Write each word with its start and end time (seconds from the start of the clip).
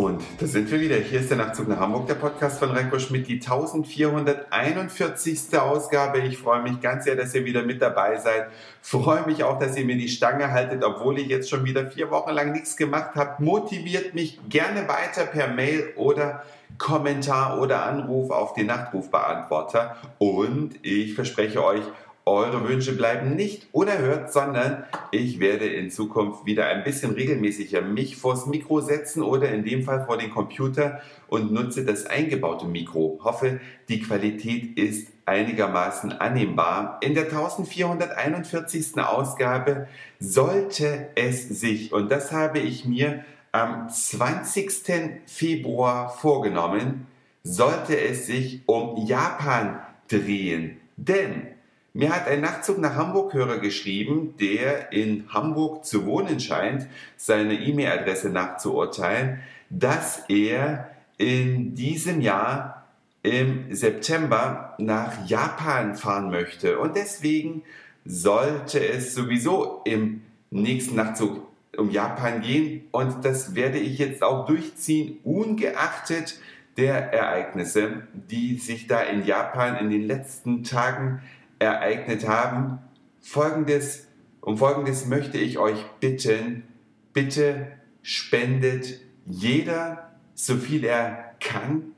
Und 0.00 0.22
da 0.38 0.46
sind 0.46 0.70
wir 0.70 0.80
wieder. 0.80 0.96
Hier 0.96 1.20
ist 1.20 1.28
der 1.28 1.36
Nachtzug 1.36 1.68
nach 1.68 1.78
Hamburg, 1.78 2.06
der 2.06 2.14
Podcast 2.14 2.58
von 2.58 2.70
Reiko 2.70 2.98
Schmidt, 2.98 3.28
die 3.28 3.34
1441. 3.34 5.58
Ausgabe. 5.58 6.20
Ich 6.20 6.38
freue 6.38 6.62
mich 6.62 6.80
ganz 6.80 7.04
sehr, 7.04 7.16
dass 7.16 7.34
ihr 7.34 7.44
wieder 7.44 7.64
mit 7.64 7.82
dabei 7.82 8.16
seid. 8.16 8.46
Freue 8.80 9.26
mich 9.26 9.44
auch, 9.44 9.58
dass 9.58 9.76
ihr 9.76 9.84
mir 9.84 9.98
die 9.98 10.08
Stange 10.08 10.52
haltet, 10.52 10.82
obwohl 10.84 11.18
ich 11.18 11.26
jetzt 11.26 11.50
schon 11.50 11.66
wieder 11.66 11.86
vier 11.86 12.10
Wochen 12.10 12.30
lang 12.30 12.52
nichts 12.52 12.78
gemacht 12.78 13.14
habe. 13.14 13.44
Motiviert 13.44 14.14
mich 14.14 14.40
gerne 14.48 14.88
weiter 14.88 15.26
per 15.26 15.48
Mail 15.48 15.92
oder 15.96 16.44
Kommentar 16.78 17.60
oder 17.60 17.84
Anruf 17.84 18.30
auf 18.30 18.54
den 18.54 18.68
Nachtrufbeantworter. 18.68 19.96
Und 20.16 20.82
ich 20.82 21.12
verspreche 21.12 21.62
euch, 21.62 21.82
eure 22.30 22.68
Wünsche 22.68 22.92
bleiben 22.92 23.34
nicht 23.34 23.66
unerhört, 23.72 24.32
sondern 24.32 24.84
ich 25.10 25.40
werde 25.40 25.66
in 25.66 25.90
Zukunft 25.90 26.46
wieder 26.46 26.66
ein 26.66 26.84
bisschen 26.84 27.12
regelmäßiger 27.12 27.82
mich 27.82 28.16
vors 28.16 28.46
Mikro 28.46 28.80
setzen 28.80 29.22
oder 29.22 29.50
in 29.50 29.64
dem 29.64 29.82
Fall 29.82 30.06
vor 30.06 30.16
den 30.16 30.30
Computer 30.30 31.00
und 31.28 31.52
nutze 31.52 31.84
das 31.84 32.06
eingebaute 32.06 32.66
Mikro. 32.66 33.20
Hoffe, 33.22 33.60
die 33.88 34.00
Qualität 34.00 34.78
ist 34.78 35.08
einigermaßen 35.26 36.12
annehmbar. 36.12 36.98
In 37.02 37.14
der 37.14 37.24
1441. 37.24 38.98
Ausgabe 38.98 39.88
sollte 40.18 41.08
es 41.14 41.48
sich, 41.48 41.92
und 41.92 42.10
das 42.10 42.32
habe 42.32 42.58
ich 42.58 42.84
mir 42.84 43.24
am 43.52 43.88
20. 43.88 45.22
Februar 45.26 46.10
vorgenommen, 46.10 47.06
sollte 47.42 47.98
es 47.98 48.26
sich 48.26 48.62
um 48.66 49.06
Japan 49.06 49.80
drehen. 50.08 50.76
Denn 50.96 51.46
mir 51.92 52.14
hat 52.14 52.28
ein 52.28 52.40
Nachtzug 52.40 52.78
nach 52.78 52.94
Hamburg-Hörer 52.94 53.58
geschrieben, 53.58 54.34
der 54.38 54.92
in 54.92 55.24
Hamburg 55.28 55.84
zu 55.84 56.06
wohnen 56.06 56.38
scheint, 56.38 56.86
seine 57.16 57.54
E-Mail-Adresse 57.54 58.30
nachzuurteilen, 58.30 59.40
dass 59.70 60.24
er 60.28 60.90
in 61.18 61.74
diesem 61.74 62.20
Jahr 62.20 62.86
im 63.22 63.74
September 63.74 64.74
nach 64.78 65.28
Japan 65.28 65.94
fahren 65.94 66.30
möchte. 66.30 66.78
Und 66.78 66.96
deswegen 66.96 67.62
sollte 68.04 68.86
es 68.86 69.14
sowieso 69.14 69.82
im 69.84 70.22
nächsten 70.50 70.96
Nachtzug 70.96 71.46
um 71.76 71.90
Japan 71.90 72.40
gehen. 72.40 72.82
Und 72.90 73.24
das 73.24 73.54
werde 73.54 73.78
ich 73.78 73.98
jetzt 73.98 74.22
auch 74.22 74.46
durchziehen, 74.46 75.18
ungeachtet 75.24 76.38
der 76.76 77.12
Ereignisse, 77.12 78.04
die 78.14 78.56
sich 78.56 78.86
da 78.86 79.02
in 79.02 79.24
Japan 79.24 79.76
in 79.76 79.90
den 79.90 80.06
letzten 80.06 80.64
Tagen 80.64 81.20
ereignet 81.60 82.26
haben. 82.26 82.78
Folgendes, 83.20 84.08
um 84.40 84.58
Folgendes 84.58 85.06
möchte 85.06 85.38
ich 85.38 85.58
euch 85.58 85.84
bitten, 86.00 86.64
bitte 87.12 87.68
spendet 88.02 89.00
jeder 89.26 90.10
so 90.34 90.56
viel 90.56 90.84
er 90.84 91.34
kann 91.38 91.92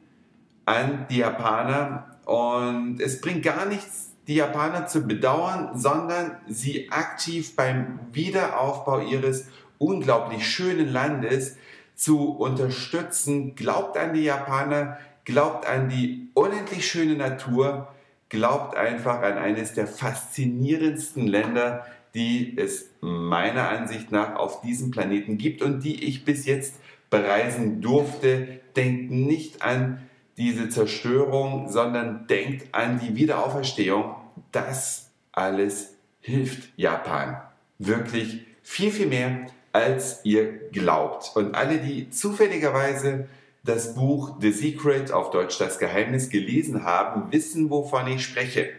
an 0.67 1.07
die 1.09 1.19
Japaner 1.19 2.17
und 2.25 3.01
es 3.01 3.21
bringt 3.21 3.43
gar 3.43 3.67
nichts, 3.67 4.11
die 4.27 4.35
Japaner 4.35 4.87
zu 4.87 5.07
bedauern, 5.07 5.79
sondern 5.79 6.37
sie 6.49 6.91
aktiv 6.91 7.57
beim 7.57 7.99
Wiederaufbau 8.13 9.01
ihres 9.01 9.47
unglaublich 9.79 10.47
schönen 10.49 10.89
Landes 10.89 11.57
zu 11.95 12.31
unterstützen. 12.31 13.55
Glaubt 13.55 13.97
an 13.97 14.15
die 14.15 14.25
Japaner, 14.25 14.99
glaubt 15.25 15.67
an 15.67 15.89
die 15.89 16.29
unendlich 16.35 16.87
schöne 16.87 17.15
Natur 17.15 17.89
glaubt 18.33 18.77
einfach 18.79 19.21
an 19.21 19.37
eines 19.37 19.75
der 19.75 19.87
faszinierendsten 19.87 21.27
Länder, 21.27 21.85
die 22.15 22.57
es 22.57 22.89
meiner 23.03 23.69
Ansicht 23.69 24.11
nach 24.11 24.37
auf 24.37 24.63
diesem 24.63 24.91
Planeten 24.91 25.37
gibt 25.37 25.61
und 25.61 25.85
die 25.85 26.05
ich 26.05 26.25
bis 26.25 26.47
jetzt 26.47 26.77
bereisen 27.11 27.83
durfte. 27.83 28.61
Denkt 28.75 29.11
nicht 29.11 29.61
an 29.61 30.01
diese 30.39 30.71
Zerstörung, 30.71 31.69
sondern 31.69 32.27
denkt 32.27 32.75
an 32.75 32.99
die 33.01 33.17
Wiederauferstehung. 33.17 34.15
Das 34.51 35.11
alles 35.31 35.95
hilft 36.23 36.71
Japan 36.79 37.37
wirklich 37.79 38.47
viel, 38.63 38.93
viel 38.93 39.09
mehr, 39.09 39.47
als 39.73 40.21
ihr 40.25 40.71
glaubt. 40.71 41.33
Und 41.35 41.55
alle, 41.55 41.79
die 41.79 42.09
zufälligerweise 42.09 43.29
das 43.63 43.95
Buch 43.95 44.37
The 44.41 44.53
Secret, 44.53 45.13
auf 45.13 45.31
Deutsch 45.31 45.59
das 45.59 45.79
Geheimnis, 45.79 46.31
gelesen 46.31 46.85
haben, 46.85 47.33
wissen, 47.33 47.71
wovon 47.71 48.09
ich 48.09 48.25
spreche. 48.25 48.71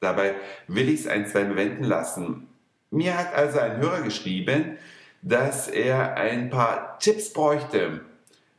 Dabei 0.00 0.34
will 0.66 0.88
ich 0.88 1.00
es 1.00 1.06
ein, 1.06 1.26
zwei 1.26 1.54
wenden 1.54 1.84
lassen. 1.84 2.48
Mir 2.90 3.16
hat 3.16 3.34
also 3.34 3.58
ein 3.58 3.76
Hörer 3.76 4.00
geschrieben, 4.00 4.78
dass 5.22 5.68
er 5.68 6.16
ein 6.16 6.48
paar 6.48 6.98
Tipps 6.98 7.32
bräuchte, 7.32 8.00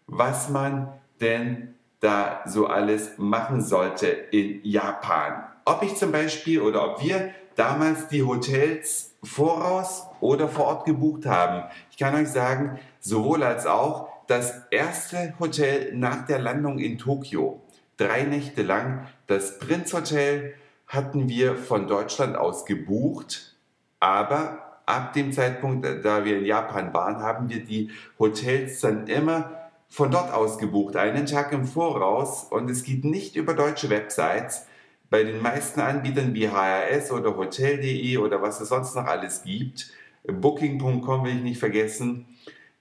was 0.05 0.49
man 0.49 0.93
denn 1.19 1.73
da 1.99 2.43
so 2.45 2.67
alles 2.67 3.17
machen 3.17 3.61
sollte 3.61 4.07
in 4.07 4.61
Japan. 4.63 5.50
Ob 5.65 5.83
ich 5.83 5.95
zum 5.95 6.11
Beispiel 6.11 6.61
oder 6.61 6.91
ob 6.91 7.03
wir 7.03 7.31
damals 7.55 8.07
die 8.07 8.23
Hotels 8.23 9.15
voraus 9.23 10.03
oder 10.19 10.47
vor 10.47 10.65
Ort 10.65 10.85
gebucht 10.85 11.25
haben. 11.25 11.69
Ich 11.91 11.97
kann 11.97 12.15
euch 12.15 12.29
sagen, 12.29 12.79
sowohl 12.99 13.43
als 13.43 13.65
auch, 13.65 14.09
das 14.27 14.61
erste 14.71 15.33
Hotel 15.39 15.93
nach 15.93 16.25
der 16.25 16.39
Landung 16.39 16.79
in 16.79 16.97
Tokio. 16.97 17.61
Drei 17.97 18.23
Nächte 18.23 18.63
lang. 18.63 19.07
Das 19.27 19.59
Prinz 19.59 19.93
Hotel 19.93 20.53
hatten 20.87 21.27
wir 21.27 21.55
von 21.55 21.87
Deutschland 21.87 22.37
aus 22.37 22.65
gebucht, 22.65 23.55
aber 23.99 24.79
ab 24.85 25.13
dem 25.13 25.31
Zeitpunkt, 25.31 25.85
da 26.03 26.25
wir 26.25 26.37
in 26.37 26.45
Japan 26.45 26.93
waren, 26.93 27.17
haben 27.21 27.49
wir 27.49 27.63
die 27.63 27.91
Hotels 28.19 28.79
dann 28.81 29.07
immer 29.07 29.69
von 29.89 30.11
dort 30.11 30.33
aus 30.33 30.57
gebucht, 30.57 30.95
einen 30.95 31.25
Tag 31.25 31.51
im 31.51 31.65
Voraus 31.65 32.45
und 32.45 32.69
es 32.69 32.83
geht 32.83 33.03
nicht 33.03 33.35
über 33.35 33.53
deutsche 33.53 33.89
Websites. 33.89 34.65
Bei 35.11 35.25
den 35.25 35.41
meisten 35.41 35.81
Anbietern 35.81 36.33
wie 36.33 36.47
HRS 36.47 37.11
oder 37.11 37.35
Hotel.de 37.35 38.15
oder 38.15 38.41
was 38.41 38.61
es 38.61 38.69
sonst 38.69 38.95
noch 38.95 39.03
alles 39.05 39.43
gibt, 39.43 39.91
Booking.com 40.25 41.25
will 41.25 41.35
ich 41.35 41.43
nicht 41.43 41.59
vergessen, 41.59 42.27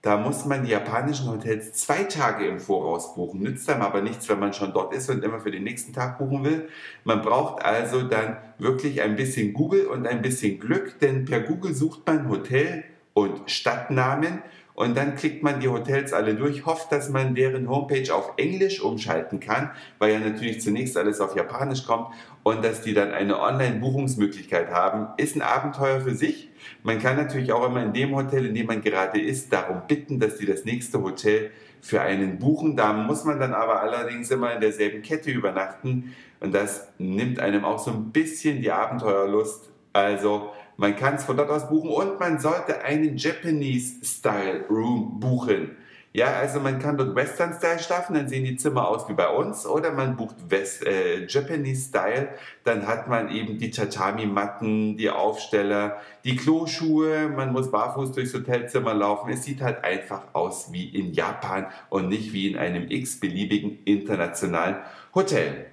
da 0.00 0.16
muss 0.16 0.44
man 0.44 0.64
die 0.64 0.70
japanischen 0.70 1.28
Hotels 1.28 1.72
zwei 1.72 2.04
Tage 2.04 2.46
im 2.46 2.60
Voraus 2.60 3.16
buchen. 3.16 3.40
Nützt 3.40 3.68
einem 3.68 3.82
aber 3.82 4.00
nichts, 4.00 4.28
wenn 4.28 4.38
man 4.38 4.52
schon 4.52 4.72
dort 4.72 4.94
ist 4.94 5.10
und 5.10 5.24
immer 5.24 5.40
für 5.40 5.50
den 5.50 5.64
nächsten 5.64 5.92
Tag 5.92 6.18
buchen 6.18 6.44
will. 6.44 6.68
Man 7.02 7.20
braucht 7.20 7.64
also 7.64 8.02
dann 8.02 8.36
wirklich 8.58 9.02
ein 9.02 9.16
bisschen 9.16 9.52
Google 9.52 9.86
und 9.86 10.06
ein 10.06 10.22
bisschen 10.22 10.60
Glück, 10.60 11.00
denn 11.00 11.24
per 11.24 11.40
Google 11.40 11.74
sucht 11.74 12.06
man 12.06 12.28
Hotel 12.28 12.84
und 13.12 13.50
Stadtnamen 13.50 14.40
und 14.80 14.96
dann 14.96 15.14
klickt 15.14 15.42
man 15.42 15.60
die 15.60 15.68
Hotels 15.68 16.14
alle 16.14 16.34
durch, 16.34 16.64
hofft, 16.64 16.90
dass 16.90 17.10
man 17.10 17.34
deren 17.34 17.68
Homepage 17.68 18.10
auf 18.14 18.32
Englisch 18.38 18.80
umschalten 18.80 19.38
kann, 19.38 19.72
weil 19.98 20.14
ja 20.14 20.18
natürlich 20.18 20.62
zunächst 20.62 20.96
alles 20.96 21.20
auf 21.20 21.36
Japanisch 21.36 21.84
kommt 21.84 22.14
und 22.44 22.64
dass 22.64 22.80
die 22.80 22.94
dann 22.94 23.10
eine 23.10 23.40
Online-Buchungsmöglichkeit 23.40 24.70
haben, 24.70 25.08
ist 25.18 25.36
ein 25.36 25.42
Abenteuer 25.42 26.00
für 26.00 26.14
sich. 26.14 26.48
Man 26.82 26.98
kann 26.98 27.16
natürlich 27.16 27.52
auch 27.52 27.66
immer 27.66 27.82
in 27.82 27.92
dem 27.92 28.16
Hotel, 28.16 28.46
in 28.46 28.54
dem 28.54 28.68
man 28.68 28.80
gerade 28.80 29.20
ist, 29.20 29.52
darum 29.52 29.82
bitten, 29.86 30.18
dass 30.18 30.38
die 30.38 30.46
das 30.46 30.64
nächste 30.64 31.02
Hotel 31.02 31.50
für 31.82 32.00
einen 32.00 32.38
buchen. 32.38 32.74
Da 32.74 32.94
muss 32.94 33.24
man 33.24 33.38
dann 33.38 33.52
aber 33.52 33.82
allerdings 33.82 34.30
immer 34.30 34.54
in 34.54 34.62
derselben 34.62 35.02
Kette 35.02 35.30
übernachten 35.30 36.14
und 36.40 36.54
das 36.54 36.88
nimmt 36.96 37.38
einem 37.38 37.66
auch 37.66 37.80
so 37.80 37.90
ein 37.90 38.12
bisschen 38.12 38.62
die 38.62 38.72
Abenteuerlust. 38.72 39.68
Also 39.92 40.52
man 40.80 40.96
kann 40.96 41.16
es 41.16 41.24
von 41.24 41.36
dort 41.36 41.50
aus 41.50 41.68
buchen 41.68 41.90
und 41.90 42.18
man 42.18 42.40
sollte 42.40 42.82
einen 42.82 43.18
Japanese 43.18 44.02
Style 44.02 44.64
Room 44.70 45.20
buchen. 45.20 45.76
Ja, 46.14 46.32
also 46.32 46.58
man 46.58 46.78
kann 46.78 46.96
dort 46.96 47.14
Western 47.14 47.52
Style 47.52 47.78
schlafen, 47.78 48.14
dann 48.14 48.28
sehen 48.28 48.44
die 48.44 48.56
Zimmer 48.56 48.88
aus 48.88 49.06
wie 49.08 49.12
bei 49.12 49.28
uns, 49.28 49.66
oder 49.66 49.92
man 49.92 50.16
bucht 50.16 50.36
West, 50.48 50.84
äh, 50.84 51.26
Japanese 51.26 51.90
Style, 51.90 52.30
dann 52.64 52.86
hat 52.86 53.08
man 53.08 53.30
eben 53.30 53.58
die 53.58 53.70
Tatami-Matten, 53.70 54.96
die 54.96 55.10
Aufsteller, 55.10 55.98
die 56.24 56.34
Kloschuhe, 56.34 57.28
man 57.28 57.52
muss 57.52 57.70
barfuß 57.70 58.12
durchs 58.12 58.32
Hotelzimmer 58.32 58.94
laufen. 58.94 59.30
Es 59.30 59.44
sieht 59.44 59.60
halt 59.60 59.84
einfach 59.84 60.22
aus 60.32 60.72
wie 60.72 60.88
in 60.88 61.12
Japan 61.12 61.66
und 61.90 62.08
nicht 62.08 62.32
wie 62.32 62.50
in 62.50 62.58
einem 62.58 62.90
x-beliebigen 62.90 63.84
internationalen 63.84 64.76
Hotel. 65.14 65.66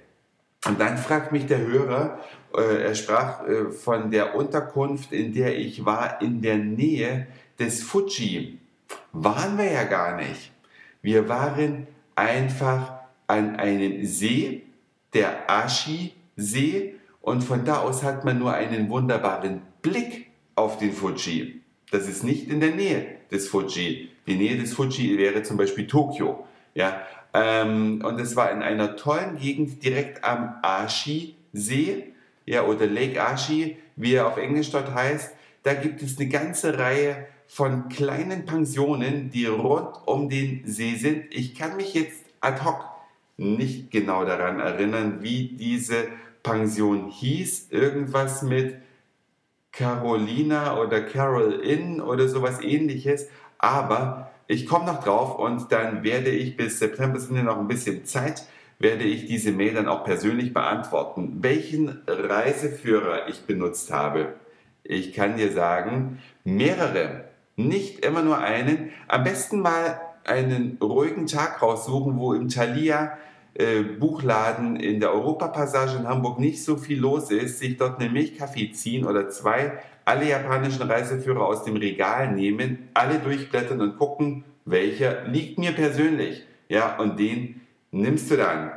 Und 0.66 0.80
dann 0.80 0.98
fragt 0.98 1.32
mich 1.32 1.46
der 1.46 1.60
Hörer, 1.60 2.18
äh, 2.56 2.82
er 2.82 2.94
sprach 2.94 3.46
äh, 3.46 3.70
von 3.70 4.10
der 4.10 4.34
Unterkunft, 4.34 5.12
in 5.12 5.32
der 5.32 5.56
ich 5.56 5.84
war, 5.84 6.20
in 6.20 6.42
der 6.42 6.58
Nähe 6.58 7.26
des 7.58 7.82
Fuji. 7.82 8.58
Waren 9.12 9.56
wir 9.58 9.70
ja 9.70 9.84
gar 9.84 10.16
nicht. 10.16 10.52
Wir 11.02 11.28
waren 11.28 11.86
einfach 12.14 12.92
an 13.26 13.56
einem 13.56 14.04
See, 14.04 14.64
der 15.14 15.48
Ashi-See, 15.48 16.94
und 17.20 17.42
von 17.42 17.64
da 17.64 17.80
aus 17.80 18.02
hat 18.02 18.24
man 18.24 18.38
nur 18.38 18.54
einen 18.54 18.88
wunderbaren 18.88 19.60
Blick 19.82 20.28
auf 20.54 20.78
den 20.78 20.92
Fuji. 20.92 21.60
Das 21.90 22.08
ist 22.08 22.24
nicht 22.24 22.48
in 22.48 22.60
der 22.60 22.74
Nähe 22.74 23.06
des 23.30 23.48
Fuji. 23.48 24.10
Die 24.26 24.36
Nähe 24.36 24.56
des 24.56 24.72
Fuji 24.74 25.18
wäre 25.18 25.42
zum 25.42 25.56
Beispiel 25.56 25.86
Tokio. 25.86 26.46
Ja, 26.74 27.02
ähm, 27.34 28.02
und 28.04 28.20
es 28.20 28.36
war 28.36 28.50
in 28.50 28.62
einer 28.62 28.96
tollen 28.96 29.36
Gegend 29.36 29.82
direkt 29.82 30.24
am 30.24 30.56
Ashi-See, 30.62 32.12
ja, 32.46 32.64
oder 32.64 32.86
Lake 32.86 33.22
Ashi, 33.22 33.76
wie 33.96 34.14
er 34.14 34.26
auf 34.26 34.38
Englisch 34.38 34.70
dort 34.70 34.94
heißt. 34.94 35.34
Da 35.62 35.74
gibt 35.74 36.02
es 36.02 36.18
eine 36.18 36.28
ganze 36.28 36.78
Reihe 36.78 37.26
von 37.46 37.88
kleinen 37.88 38.46
Pensionen, 38.46 39.30
die 39.30 39.46
rund 39.46 39.96
um 40.06 40.28
den 40.28 40.62
See 40.66 40.96
sind. 40.96 41.26
Ich 41.30 41.54
kann 41.54 41.76
mich 41.76 41.94
jetzt 41.94 42.24
ad 42.40 42.64
hoc 42.64 42.84
nicht 43.36 43.90
genau 43.90 44.24
daran 44.24 44.60
erinnern, 44.60 45.18
wie 45.22 45.48
diese 45.48 46.08
Pension 46.42 47.08
hieß. 47.08 47.68
Irgendwas 47.70 48.42
mit 48.42 48.76
Carolina 49.72 50.80
oder 50.80 51.02
Carol 51.02 51.60
Inn 51.60 52.00
oder 52.00 52.28
sowas 52.28 52.60
ähnliches. 52.60 53.28
Aber 53.58 54.30
ich 54.48 54.66
komme 54.66 54.86
noch 54.86 55.04
drauf 55.04 55.38
und 55.38 55.70
dann 55.70 56.02
werde 56.02 56.30
ich 56.30 56.56
bis 56.56 56.78
September 56.78 57.20
sind 57.20 57.36
ja 57.36 57.42
noch 57.42 57.58
ein 57.58 57.68
bisschen 57.68 58.06
Zeit, 58.06 58.44
werde 58.78 59.04
ich 59.04 59.26
diese 59.26 59.52
Mail 59.52 59.74
dann 59.74 59.88
auch 59.88 60.04
persönlich 60.04 60.54
beantworten. 60.54 61.36
Welchen 61.42 62.00
Reiseführer 62.06 63.28
ich 63.28 63.42
benutzt 63.42 63.92
habe. 63.92 64.34
Ich 64.82 65.12
kann 65.12 65.36
dir 65.36 65.52
sagen, 65.52 66.18
mehrere, 66.44 67.24
nicht 67.56 68.04
immer 68.04 68.22
nur 68.22 68.38
einen. 68.38 68.90
Am 69.06 69.22
besten 69.22 69.60
mal 69.60 70.00
einen 70.24 70.78
ruhigen 70.80 71.26
Tag 71.26 71.60
raussuchen, 71.60 72.18
wo 72.18 72.32
im 72.32 72.48
Thalia 72.48 73.18
äh, 73.52 73.82
Buchladen 73.82 74.76
in 74.76 75.00
der 75.00 75.12
Europapassage 75.12 75.98
in 75.98 76.08
Hamburg 76.08 76.38
nicht 76.38 76.64
so 76.64 76.76
viel 76.78 77.00
los 77.00 77.30
ist, 77.30 77.58
sich 77.58 77.76
dort 77.76 78.00
eine 78.00 78.08
Milchkaffee 78.08 78.72
ziehen 78.72 79.04
oder 79.04 79.28
zwei, 79.28 79.78
alle 80.08 80.26
japanischen 80.26 80.90
Reiseführer 80.90 81.44
aus 81.44 81.64
dem 81.64 81.76
Regal 81.76 82.32
nehmen, 82.32 82.88
alle 82.94 83.18
durchblättern 83.18 83.82
und 83.82 83.98
gucken, 83.98 84.42
welcher 84.64 85.24
liegt 85.24 85.58
mir 85.58 85.72
persönlich. 85.72 86.44
Ja, 86.70 86.96
und 86.96 87.18
den 87.18 87.60
nimmst 87.90 88.30
du 88.30 88.38
dann. 88.38 88.72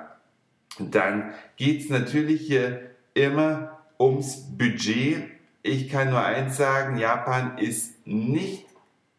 Dann 0.77 1.31
geht 1.55 1.83
es 1.83 1.89
natürlich 1.89 2.41
hier 2.41 2.81
immer 3.13 3.77
ums 3.97 4.57
Budget. 4.57 5.23
Ich 5.63 5.87
kann 5.87 6.09
nur 6.09 6.21
eins 6.21 6.57
sagen, 6.57 6.97
Japan 6.97 7.57
ist 7.57 8.05
nicht 8.05 8.65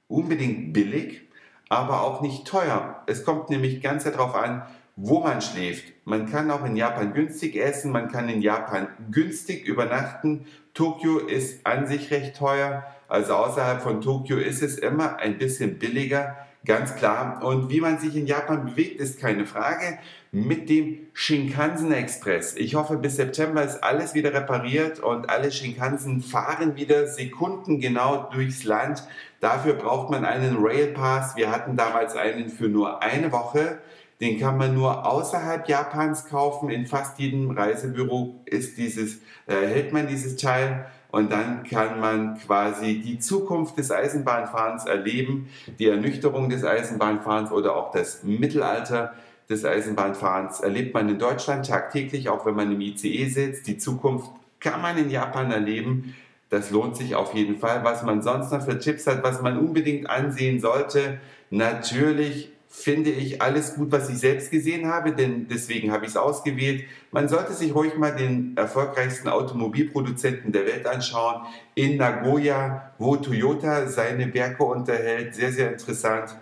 unbedingt 0.07 0.75
billig, 0.75 1.23
aber 1.71 2.03
auch 2.03 2.21
nicht 2.21 2.47
teuer. 2.47 3.03
Es 3.07 3.25
kommt 3.25 3.49
nämlich 3.49 3.81
ganz 3.81 4.05
darauf 4.05 4.35
an, 4.35 4.67
wo 4.97 5.21
man 5.21 5.41
schläft. 5.41 5.85
Man 6.05 6.31
kann 6.31 6.51
auch 6.51 6.65
in 6.65 6.77
Japan 6.77 7.15
günstig 7.15 7.57
essen, 7.57 7.93
man 7.93 8.09
kann 8.09 8.29
in 8.29 8.43
Japan 8.43 8.89
günstig 9.11 9.67
übernachten. 9.67 10.47
Tokio 10.75 11.19
ist 11.19 11.67
an 11.67 11.87
sich 11.87 12.11
recht 12.11 12.37
teuer, 12.37 12.85
also 13.09 13.35
außerhalb 13.35 13.83
von 13.83 14.01
Tokio 14.01 14.39
ist 14.39 14.63
es 14.63 14.79
immer 14.79 15.19
ein 15.19 15.39
bisschen 15.39 15.79
billiger, 15.79 16.37
ganz 16.65 16.95
klar. 16.97 17.43
Und 17.45 17.71
wie 17.71 17.81
man 17.81 17.99
sich 17.99 18.17
in 18.17 18.27
Japan 18.27 18.65
bewegt, 18.65 19.01
ist 19.01 19.21
keine 19.21 19.47
Frage. 19.47 19.99
Mit 20.31 20.71
dem 20.71 21.09
Shinkansen 21.13 21.93
Express. 21.93 22.57
Ich 22.57 22.75
hoffe, 22.75 22.97
bis 22.97 23.17
September 23.17 23.63
ist 23.63 23.85
alles 23.85 24.15
wieder 24.15 24.33
repariert 24.33 24.99
und 25.01 25.29
alle 25.29 25.53
Shinkansen 25.53 26.23
fahren 26.23 26.77
wieder 26.77 27.07
sekundengenau 27.07 28.31
durchs 28.33 28.65
Land. 28.65 29.07
Dafür 29.41 29.75
braucht 29.75 30.11
man 30.11 30.25
einen 30.25 30.57
Rail 30.59 30.89
Pass. 30.89 31.37
Wir 31.37 31.51
hatten 31.51 31.77
damals 31.77 32.17
einen 32.17 32.49
für 32.49 32.69
nur 32.69 33.03
eine 33.03 33.31
Woche. 33.31 33.79
Den 34.23 34.39
kann 34.39 34.57
man 34.57 34.73
nur 34.73 35.05
außerhalb 35.05 35.69
Japans 35.69 36.27
kaufen. 36.27 36.71
In 36.71 36.87
fast 36.87 37.19
jedem 37.19 37.51
Reisebüro 37.51 38.41
ist 38.45 38.79
dieses, 38.79 39.17
äh, 39.49 39.67
hält 39.67 39.93
man 39.93 40.07
dieses 40.07 40.37
Teil 40.37 40.87
und 41.11 41.33
dann 41.33 41.65
kann 41.65 41.99
man 41.99 42.39
quasi 42.39 43.01
die 43.01 43.19
Zukunft 43.19 43.77
des 43.79 43.91
Eisenbahnfahrens 43.91 44.87
erleben, 44.87 45.49
die 45.81 45.89
Ernüchterung 45.89 46.49
des 46.49 46.65
Eisenbahnfahrens 46.65 47.51
oder 47.51 47.75
auch 47.75 47.91
das 47.91 48.23
Mittelalter 48.23 49.13
des 49.51 49.65
Eisenbahnfahrens 49.65 50.61
erlebt 50.61 50.95
man 50.95 51.09
in 51.09 51.19
Deutschland 51.19 51.67
tagtäglich, 51.67 52.29
auch 52.29 52.47
wenn 52.47 52.55
man 52.55 52.71
im 52.71 52.81
ICE 52.81 53.29
sitzt. 53.29 53.67
Die 53.67 53.77
Zukunft 53.77 54.31
kann 54.61 54.81
man 54.81 54.97
in 54.99 55.11
Japan 55.11 55.51
erleben. 55.51 56.15
Das 56.49 56.71
lohnt 56.71 56.97
sich 56.97 57.17
auf 57.17 57.35
jeden 57.35 57.59
Fall. 57.59 57.83
Was 57.83 58.05
man 58.05 58.23
sonst 58.23 58.53
noch 58.53 58.63
für 58.63 58.79
Tipps 58.79 59.09
hat, 59.09 59.25
was 59.25 59.43
man 59.43 59.59
unbedingt 59.59 60.09
ansehen 60.09 60.61
sollte, 60.61 61.19
natürlich 61.51 62.53
finde 62.75 63.11
ich 63.11 63.43
alles 63.43 63.75
gut, 63.75 63.93
was 63.93 64.09
ich 64.09 64.19
selbst 64.19 64.51
gesehen 64.51 64.87
habe, 64.87 65.13
denn 65.13 65.47
deswegen 65.47 65.93
habe 65.93 66.07
ich 66.07 66.13
es 66.13 66.17
ausgewählt. 66.17 66.85
Man 67.11 67.29
sollte 67.29 67.53
sich 67.53 67.75
ruhig 67.75 67.97
mal 67.99 68.17
den 68.17 68.57
erfolgreichsten 68.57 69.29
Automobilproduzenten 69.29 70.53
der 70.53 70.65
Welt 70.67 70.87
anschauen, 70.87 71.43
in 71.75 71.99
Nagoya, 71.99 72.93
wo 72.99 73.17
Toyota 73.17 73.87
seine 73.89 74.33
Werke 74.33 74.65
unterhält. 74.65 75.35
Sehr, 75.35 75.53
sehr 75.53 75.73
interessant. 75.73 76.35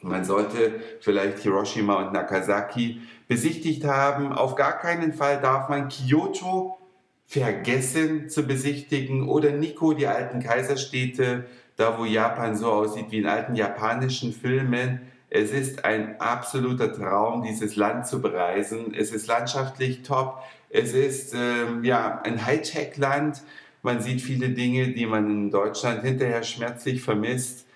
Man 0.00 0.24
sollte 0.24 0.80
vielleicht 1.00 1.40
Hiroshima 1.40 2.06
und 2.06 2.12
Nagasaki 2.12 3.02
besichtigt 3.26 3.84
haben. 3.84 4.32
Auf 4.32 4.54
gar 4.54 4.78
keinen 4.78 5.12
Fall 5.12 5.40
darf 5.40 5.68
man 5.68 5.88
Kyoto 5.88 6.78
vergessen 7.26 8.28
zu 8.28 8.46
besichtigen 8.46 9.28
oder 9.28 9.50
Nikko, 9.50 9.92
die 9.92 10.06
alten 10.06 10.40
Kaiserstädte, 10.40 11.46
da 11.76 11.98
wo 11.98 12.04
Japan 12.04 12.56
so 12.56 12.70
aussieht 12.70 13.06
wie 13.10 13.18
in 13.18 13.26
alten 13.26 13.56
japanischen 13.56 14.32
Filmen. 14.32 15.00
Es 15.30 15.50
ist 15.50 15.84
ein 15.84 16.20
absoluter 16.20 16.92
Traum, 16.92 17.42
dieses 17.42 17.76
Land 17.76 18.06
zu 18.06 18.22
bereisen. 18.22 18.94
Es 18.94 19.12
ist 19.12 19.26
landschaftlich 19.26 20.02
top. 20.02 20.42
Es 20.70 20.94
ist 20.94 21.34
ähm, 21.34 21.84
ja 21.84 22.20
ein 22.22 22.44
Hightech-Land. 22.44 23.42
Man 23.82 24.00
sieht 24.00 24.22
viele 24.22 24.50
Dinge, 24.50 24.88
die 24.88 25.06
man 25.06 25.30
in 25.30 25.50
Deutschland 25.50 26.02
hinterher 26.02 26.42
schmerzlich 26.42 27.02
vermisst. 27.02 27.66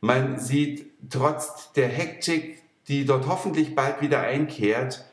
Man 0.00 0.38
sieht 0.38 0.86
trotz 1.10 1.72
der 1.72 1.88
Hektik, 1.88 2.62
die 2.88 3.04
dort 3.04 3.26
hoffentlich 3.28 3.74
bald 3.74 4.00
wieder 4.00 4.20
einkehrt, 4.22 5.04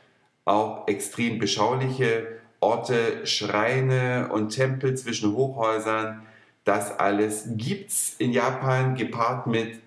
auch 0.45 0.87
extrem 0.87 1.37
beschauliche 1.37 2.39
Orte, 2.61 3.25
Schreine 3.27 4.29
und 4.31 4.49
Tempel 4.49 4.95
zwischen 4.95 5.33
Hochhäusern. 5.35 6.23
Das 6.63 6.97
alles 6.97 7.49
gibt's 7.55 8.15
in 8.17 8.31
Japan 8.31 8.95
gepaart 8.95 9.47
mit 9.47 9.79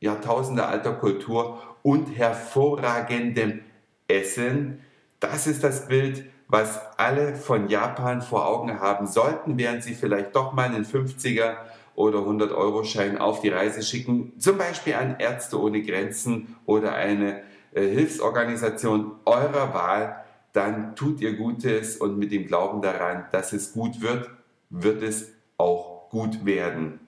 Jahrtausende 0.00 0.66
alter 0.66 0.94
Kultur 0.94 1.58
und 1.82 2.16
hervorragendem 2.16 3.60
Essen. 4.08 4.80
Das 5.20 5.46
ist 5.46 5.64
das 5.64 5.88
Bild, 5.88 6.24
was 6.48 6.80
alle 6.98 7.34
von 7.34 7.68
Japan 7.68 8.22
vor 8.22 8.46
Augen 8.46 8.80
haben 8.80 9.06
sollten, 9.06 9.58
während 9.58 9.82
sie 9.82 9.94
vielleicht 9.94 10.36
doch 10.36 10.52
mal 10.52 10.66
einen 10.66 10.84
50er 10.84 11.56
oder 11.94 12.18
100 12.18 12.52
Euro 12.52 12.84
Schein 12.84 13.18
auf 13.18 13.40
die 13.40 13.48
Reise 13.48 13.82
schicken, 13.82 14.32
zum 14.38 14.58
Beispiel 14.58 14.94
an 14.94 15.16
Ärzte 15.18 15.60
ohne 15.60 15.82
Grenzen 15.82 16.56
oder 16.66 16.94
eine 16.94 17.42
äh, 17.72 17.88
Hilfsorganisation 17.88 19.12
eurer 19.24 19.74
Wahl, 19.74 20.24
dann 20.52 20.94
tut 20.94 21.20
ihr 21.20 21.36
Gutes 21.36 21.96
und 21.96 22.18
mit 22.18 22.32
dem 22.32 22.46
Glauben 22.46 22.80
daran, 22.80 23.26
dass 23.32 23.52
es 23.52 23.72
gut 23.72 24.00
wird, 24.00 24.30
wird 24.70 25.02
es 25.02 25.32
auch 25.58 26.08
gut 26.10 26.44
werden. 26.44 27.05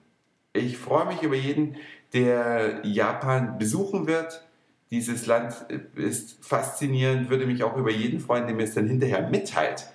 Ich 0.59 0.77
freue 0.77 1.05
mich 1.05 1.21
über 1.21 1.35
jeden, 1.35 1.77
der 2.13 2.81
Japan 2.83 3.57
besuchen 3.57 4.07
wird. 4.07 4.45
Dieses 4.91 5.25
Land 5.25 5.53
ist 5.95 6.43
faszinierend, 6.43 7.29
würde 7.29 7.45
mich 7.45 7.63
auch 7.63 7.77
über 7.77 7.91
jeden 7.91 8.19
freuen, 8.19 8.47
der 8.47 8.55
mir 8.55 8.63
es 8.63 8.73
dann 8.73 8.87
hinterher 8.87 9.29
mitteilt, 9.29 9.87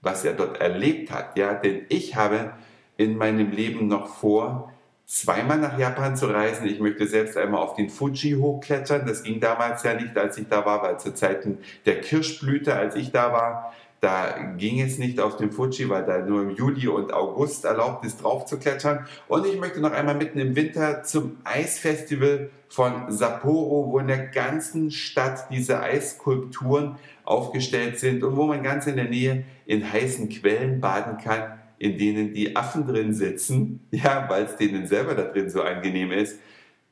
was 0.00 0.24
er 0.24 0.32
dort 0.32 0.60
erlebt 0.60 1.10
hat. 1.10 1.36
Ja, 1.36 1.54
denn 1.54 1.82
ich 1.88 2.16
habe 2.16 2.52
in 2.96 3.16
meinem 3.16 3.50
Leben 3.50 3.86
noch 3.86 4.08
vor, 4.08 4.72
zweimal 5.06 5.58
nach 5.58 5.78
Japan 5.78 6.16
zu 6.16 6.26
reisen. 6.26 6.66
Ich 6.66 6.80
möchte 6.80 7.06
selbst 7.06 7.36
einmal 7.36 7.62
auf 7.62 7.74
den 7.74 7.88
Fuji 7.88 8.32
hochklettern. 8.32 9.06
Das 9.06 9.22
ging 9.22 9.40
damals 9.40 9.82
ja 9.82 9.94
nicht, 9.94 10.16
als 10.16 10.36
ich 10.36 10.48
da 10.48 10.64
war, 10.66 10.82
weil 10.82 10.98
zu 10.98 11.14
Zeiten 11.14 11.58
der 11.86 12.00
Kirschblüte, 12.00 12.74
als 12.74 12.94
ich 12.94 13.10
da 13.10 13.32
war, 13.32 13.74
da 14.00 14.54
ging 14.56 14.80
es 14.80 14.98
nicht 14.98 15.18
auf 15.18 15.36
dem 15.36 15.50
Fuji, 15.50 15.88
weil 15.88 16.04
da 16.04 16.18
nur 16.18 16.42
im 16.42 16.50
Juli 16.50 16.86
und 16.86 17.12
August 17.12 17.64
erlaubt 17.64 18.04
ist, 18.04 18.22
drauf 18.22 18.46
zu 18.46 18.58
klettern. 18.58 19.06
Und 19.26 19.44
ich 19.44 19.58
möchte 19.58 19.80
noch 19.80 19.90
einmal 19.90 20.14
mitten 20.14 20.38
im 20.38 20.54
Winter 20.54 21.02
zum 21.02 21.38
Eisfestival 21.42 22.50
von 22.68 23.10
Sapporo, 23.10 23.90
wo 23.90 23.98
in 23.98 24.06
der 24.06 24.26
ganzen 24.26 24.92
Stadt 24.92 25.50
diese 25.50 25.80
Eisskulpturen 25.80 26.96
aufgestellt 27.24 27.98
sind 27.98 28.22
und 28.22 28.36
wo 28.36 28.44
man 28.44 28.62
ganz 28.62 28.86
in 28.86 28.96
der 28.96 29.08
Nähe 29.08 29.44
in 29.66 29.90
heißen 29.90 30.28
Quellen 30.28 30.80
baden 30.80 31.18
kann, 31.18 31.58
in 31.78 31.98
denen 31.98 32.32
die 32.34 32.54
Affen 32.54 32.86
drin 32.86 33.12
sitzen, 33.14 33.80
ja, 33.90 34.26
weil 34.28 34.44
es 34.44 34.56
denen 34.56 34.86
selber 34.86 35.14
da 35.14 35.22
drin 35.22 35.50
so 35.50 35.62
angenehm 35.62 36.12
ist. 36.12 36.38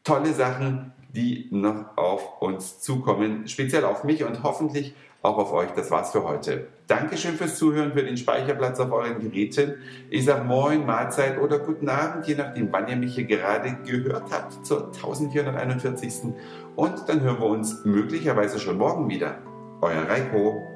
Tolle 0.02 0.32
Sachen, 0.32 0.92
die 1.14 1.46
noch 1.50 1.96
auf 1.96 2.40
uns 2.42 2.80
zukommen, 2.80 3.46
speziell 3.46 3.84
auf 3.84 4.02
mich 4.02 4.24
und 4.24 4.42
hoffentlich 4.42 4.94
auch 5.22 5.38
auf 5.38 5.52
euch. 5.52 5.70
Das 5.70 5.90
war's 5.90 6.12
für 6.12 6.24
heute. 6.24 6.68
Dankeschön 6.86 7.34
fürs 7.34 7.58
Zuhören, 7.58 7.94
für 7.94 8.04
den 8.04 8.16
Speicherplatz 8.16 8.78
auf 8.78 8.92
euren 8.92 9.18
Geräten. 9.18 9.74
Ich 10.08 10.24
sage 10.24 10.44
Moin, 10.44 10.86
Mahlzeit 10.86 11.36
oder 11.40 11.58
Guten 11.58 11.88
Abend, 11.88 12.28
je 12.28 12.36
nachdem, 12.36 12.72
wann 12.72 12.86
ihr 12.86 12.94
mich 12.94 13.16
hier 13.16 13.24
gerade 13.24 13.76
gehört 13.84 14.30
habt, 14.30 14.64
zur 14.64 14.86
1441. 14.94 16.32
Und 16.76 17.08
dann 17.08 17.22
hören 17.22 17.40
wir 17.40 17.46
uns 17.46 17.84
möglicherweise 17.84 18.60
schon 18.60 18.78
morgen 18.78 19.08
wieder. 19.08 19.38
Euer 19.80 20.08
Reiko. 20.08 20.75